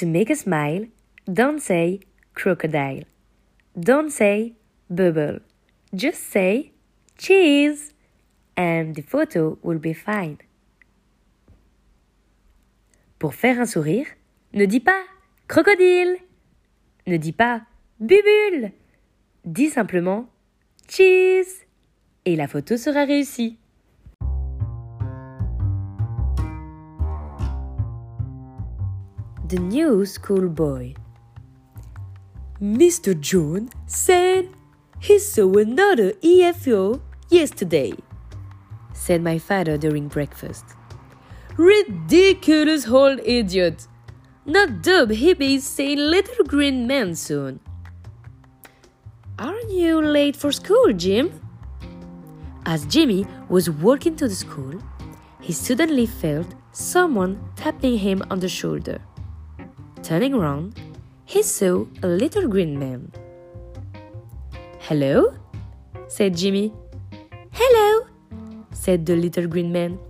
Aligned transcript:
To 0.00 0.06
make 0.06 0.30
a 0.30 0.34
smile, 0.34 0.86
don't 1.30 1.60
say 1.60 2.00
crocodile. 2.32 3.04
Don't 3.78 4.08
say 4.10 4.54
bubble. 4.88 5.40
Just 5.94 6.22
say 6.32 6.72
cheese 7.18 7.92
and 8.56 8.94
the 8.94 9.02
photo 9.02 9.58
will 9.62 9.78
be 9.78 9.92
fine. 9.92 10.38
Pour 13.18 13.34
faire 13.34 13.60
un 13.60 13.66
sourire, 13.66 14.06
ne 14.54 14.64
dis 14.64 14.80
pas 14.80 15.04
crocodile. 15.46 16.16
Ne 17.06 17.18
dis 17.18 17.32
pas 17.32 17.66
bubule. 18.00 18.72
Dis 19.44 19.68
simplement 19.68 20.30
cheese 20.88 21.66
et 22.24 22.36
la 22.36 22.48
photo 22.48 22.78
sera 22.78 23.04
réussie. 23.04 23.58
The 29.50 29.58
new 29.58 30.06
schoolboy. 30.06 30.94
Mr. 32.62 33.18
John 33.18 33.70
said 33.88 34.48
he 35.00 35.18
saw 35.18 35.52
another 35.54 36.12
EFO 36.22 37.00
yesterday, 37.30 37.94
said 38.92 39.24
my 39.24 39.40
father 39.40 39.76
during 39.76 40.06
breakfast. 40.06 40.64
Ridiculous 41.56 42.86
old 42.86 43.18
idiot! 43.24 43.88
Not 44.46 44.82
dub 44.82 45.10
he 45.10 45.34
be 45.34 45.58
saying 45.58 45.98
little 45.98 46.44
green 46.44 46.86
man 46.86 47.16
soon. 47.16 47.58
Aren't 49.36 49.72
you 49.72 50.00
late 50.00 50.36
for 50.36 50.52
school, 50.52 50.92
Jim? 50.92 51.40
As 52.66 52.86
Jimmy 52.86 53.26
was 53.48 53.68
walking 53.68 54.14
to 54.14 54.28
the 54.28 54.36
school, 54.36 54.80
he 55.40 55.52
suddenly 55.52 56.06
felt 56.06 56.54
someone 56.70 57.42
tapping 57.56 57.98
him 57.98 58.22
on 58.30 58.38
the 58.38 58.48
shoulder. 58.48 59.00
Turning 60.10 60.34
around, 60.34 60.74
he 61.24 61.40
saw 61.40 61.86
a 62.02 62.08
little 62.08 62.48
green 62.48 62.76
man. 62.76 63.12
Hello? 64.80 65.32
said 66.08 66.36
Jimmy. 66.36 66.72
Hello, 67.52 68.08
said 68.72 69.06
the 69.06 69.14
little 69.14 69.46
green 69.46 69.70
man. 69.70 70.00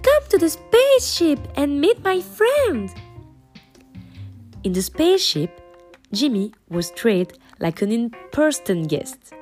Come 0.00 0.22
to 0.28 0.38
the 0.38 0.48
spaceship 0.48 1.40
and 1.56 1.80
meet 1.80 2.04
my 2.04 2.20
friend. 2.20 2.88
In 4.62 4.74
the 4.74 4.80
spaceship, 4.80 5.50
Jimmy 6.12 6.52
was 6.68 6.92
treated 6.92 7.36
like 7.58 7.82
an 7.82 7.90
in 7.90 8.10
person 8.30 8.84
guest. 8.84 9.34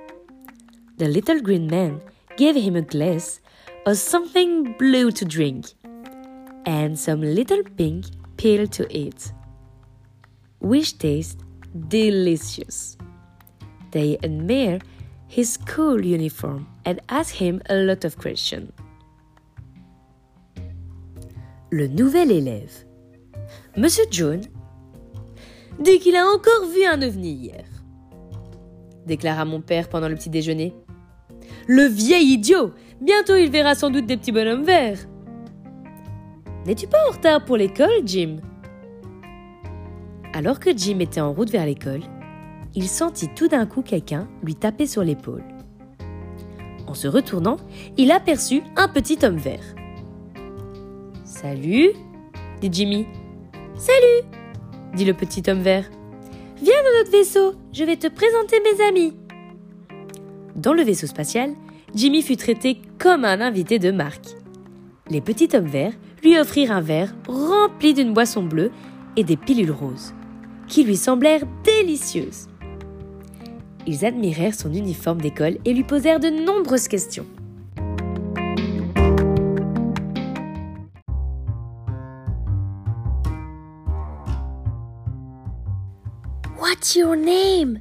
The 0.97 1.09
little 1.09 1.43
green 1.43 1.67
man 1.67 2.01
gave 2.39 2.57
him 2.57 2.77
a 2.77 2.81
glass 2.81 3.41
of 3.85 3.99
something 3.99 4.73
blue 4.79 5.11
to 5.13 5.27
drink 5.27 5.75
and 6.65 6.99
some 6.99 7.21
little 7.21 7.63
pink 7.77 8.07
pill 8.39 8.67
to 8.69 8.89
eat, 8.97 9.31
which 10.69 10.99
taste 10.99 11.41
delicious. 11.89 12.97
They 13.93 14.19
admire 14.23 14.81
his 15.29 15.55
school 15.55 16.05
uniform 16.05 16.67
and 16.85 17.01
ask 17.09 17.35
him 17.35 17.63
a 17.69 17.77
lot 17.77 18.05
of 18.05 18.17
questions. 18.19 18.73
Le 21.71 21.89
nouvel 21.89 22.31
élève. 22.31 22.85
Monsieur 23.77 24.05
John 24.11 24.41
dit 25.79 25.99
qu'il 25.99 26.17
a 26.17 26.27
encore 26.27 26.67
vu 26.67 26.85
un 26.85 27.03
ovni 27.03 27.33
hier, 27.33 27.65
déclara 29.07 29.45
mon 29.45 29.61
père 29.61 29.89
pendant 29.89 30.09
le 30.09 30.15
petit 30.15 30.31
déjeuner. 30.31 30.75
Le 31.69 31.85
vieil 31.85 32.33
idiot 32.33 32.73
Bientôt 33.01 33.37
il 33.37 33.51
verra 33.51 33.75
sans 33.75 33.91
doute 33.91 34.07
des 34.07 34.17
petits 34.17 34.33
bonhommes 34.33 34.65
verts. 34.65 35.01
N'es-tu 36.65 36.87
pas 36.87 36.99
en 37.09 37.13
retard 37.13 37.45
pour 37.45 37.57
l'école, 37.57 38.03
Jim? 38.05 38.37
Alors 40.33 40.61
que 40.61 40.77
Jim 40.77 40.99
était 41.01 41.21
en 41.21 41.33
route 41.33 41.51
vers 41.51 41.67
l'école, 41.67 42.03
il 42.75 42.89
sentit 42.89 43.29
tout 43.35 43.49
d'un 43.49 43.67
coup 43.67 43.83
quelqu'un 43.83 44.29
lui 44.43 44.55
taper 44.55 44.87
sur 44.87 45.03
l'épaule. 45.03 45.45
En 46.87 46.95
se 46.95 47.09
retournant, 47.09 47.57
il 47.97 48.13
aperçut 48.13 48.63
un 48.77 48.89
petit 48.89 49.19
homme 49.25 49.39
vert. 49.39 49.75
Salut, 51.25 51.91
dit 52.61 52.71
Jimmy. 52.71 53.07
Salut, 53.77 54.29
dit 54.95 55.05
le 55.05 55.15
petit 55.15 55.43
homme 55.51 55.61
vert. 55.61 55.89
Viens 56.63 56.83
dans 56.83 56.99
notre 56.99 57.11
vaisseau, 57.11 57.55
je 57.73 57.85
vais 57.85 57.97
te 57.97 58.07
présenter 58.07 58.57
mes 58.61 58.85
amis. 58.85 59.15
Dans 60.55 60.73
le 60.73 60.83
vaisseau 60.83 61.07
spatial, 61.07 61.55
Jimmy 61.95 62.23
fut 62.23 62.37
traité 62.37 62.81
comme 62.99 63.25
un 63.25 63.41
invité 63.41 63.79
de 63.79 63.91
marque. 63.91 64.29
Les 65.11 65.21
petits 65.21 65.55
hommes 65.55 65.67
verts 65.67 65.93
lui 66.23 66.39
offrirent 66.39 66.73
un 66.73 66.81
verre 66.81 67.15
rempli 67.29 67.95
d'une 67.95 68.15
boisson 68.15 68.43
bleue 68.43 68.71
et 69.17 69.25
des 69.25 69.37
pilules 69.37 69.71
roses, 69.71 70.15
qui 70.69 70.85
lui 70.85 70.97
semblèrent 70.97 71.45
délicieuses. 71.65 72.49
Ils 73.87 74.05
admirèrent 74.05 74.55
son 74.55 74.73
uniforme 74.73 75.21
d'école 75.21 75.59
et 75.65 75.73
lui 75.73 75.85
posèrent 75.85 76.21
de 76.21 76.29
nombreuses 76.29 76.89
questions. 76.89 77.27
What's 86.59 86.97
your 86.97 87.17
name? 87.17 87.81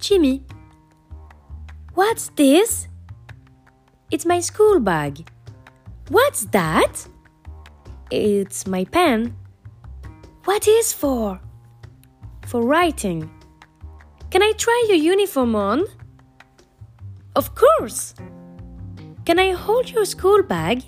Jimmy. 0.00 0.42
What's 1.94 2.30
this? 2.36 2.88
It's 4.10 4.26
my 4.26 4.40
school 4.40 4.80
bag. 4.80 5.26
What's 6.10 6.46
that? 6.50 7.08
It's 8.10 8.66
my 8.66 8.84
pen. 8.84 9.34
What 10.44 10.68
is 10.68 10.92
for? 10.92 11.40
For 12.46 12.62
writing. 12.62 13.30
Can 14.30 14.42
I 14.42 14.52
try 14.56 14.86
your 14.88 14.96
uniform 14.96 15.54
on? 15.54 15.84
Of 17.36 17.54
course. 17.54 18.14
Can 19.24 19.38
I 19.38 19.52
hold 19.52 19.90
your 19.90 20.04
school 20.04 20.42
bag? 20.42 20.82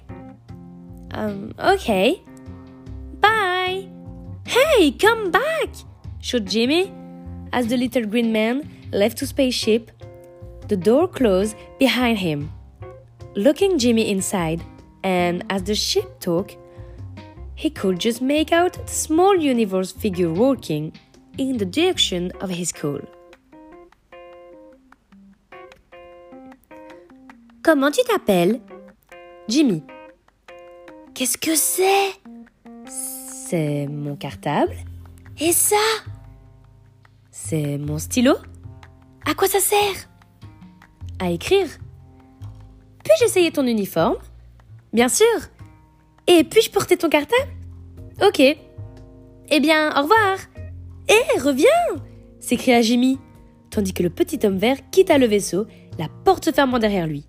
Um, 1.12 1.54
okay. 1.58 2.22
Bye. 3.20 3.88
Hey, 4.46 4.92
come 4.92 5.30
back! 5.30 5.70
shouted 6.20 6.48
Jimmy 6.48 6.92
as 7.52 7.68
the 7.68 7.76
little 7.76 8.04
green 8.04 8.32
man 8.32 8.68
left 8.92 9.18
the 9.18 9.26
spaceship. 9.26 9.90
The 10.68 10.76
door 10.76 11.08
closed 11.08 11.56
behind 11.78 12.18
him. 12.18 12.52
Looking 13.34 13.78
Jimmy 13.78 14.10
inside, 14.10 14.62
and 15.02 15.44
as 15.50 15.62
the 15.62 15.74
ship 15.74 16.20
took, 16.20 16.56
he 17.54 17.70
could 17.70 17.98
just 17.98 18.20
make 18.20 18.52
out 18.52 18.74
the 18.74 18.92
small 18.92 19.36
universe 19.36 19.92
figure 19.92 20.32
walking 20.32 20.92
in 21.38 21.58
the 21.58 21.64
direction 21.64 22.30
of 22.40 22.50
his 22.50 22.68
school. 22.70 23.00
Comment 27.62 27.90
tu 27.90 28.02
t'appelles? 28.04 28.60
Jimmy. 29.48 29.82
Qu'est-ce 31.14 31.38
que 31.38 31.56
c'est? 31.56 32.12
C'est 32.88 33.86
mon 33.86 34.16
cartable. 34.16 34.74
Et 35.40 35.52
ça? 35.52 35.76
C'est 37.30 37.78
mon 37.78 37.98
stylo. 37.98 38.34
À 39.24 39.34
quoi 39.34 39.48
ça 39.48 39.60
sert? 39.60 40.08
À 41.18 41.30
écrire. 41.30 41.68
Puis-je 43.04 43.24
essayer 43.24 43.50
ton 43.50 43.66
uniforme? 43.66 44.16
Bien 44.92 45.08
sûr. 45.08 45.26
Et 46.26 46.44
puis-je 46.44 46.70
porter 46.70 46.96
ton 46.96 47.08
cartable? 47.08 47.50
Ok. 48.22 48.40
Eh 48.40 49.60
bien, 49.60 49.90
au 49.96 50.02
revoir. 50.02 50.38
Hé, 51.08 51.40
reviens 51.40 51.68
s'écria 52.40 52.80
Jimmy, 52.80 53.18
tandis 53.70 53.92
que 53.92 54.02
le 54.02 54.10
petit 54.10 54.44
homme 54.44 54.58
vert 54.58 54.78
quitta 54.90 55.18
le 55.18 55.26
vaisseau, 55.26 55.66
la 55.98 56.08
porte 56.24 56.52
fermant 56.52 56.78
derrière 56.78 57.06
lui. 57.06 57.26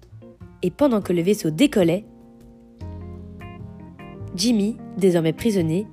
Et 0.61 0.71
pendant 0.71 1.01
que 1.01 1.13
le 1.13 1.21
vaisseau 1.21 1.49
décollait, 1.49 2.05
Jimmy, 4.35 4.77
désormais 4.97 5.33
prisonnier, 5.33 5.87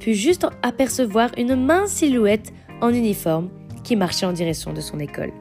put 0.00 0.14
juste 0.14 0.46
apercevoir 0.62 1.30
une 1.36 1.56
mince 1.56 1.92
silhouette 1.92 2.52
en 2.80 2.90
uniforme 2.90 3.50
qui 3.84 3.96
marchait 3.96 4.26
en 4.26 4.32
direction 4.32 4.72
de 4.72 4.80
son 4.80 4.98
école. 4.98 5.32